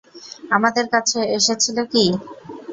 আমাদের 0.51 0.85
কাছে 0.93 1.19
এসেছিল 1.37 1.77
কী? 1.91 2.05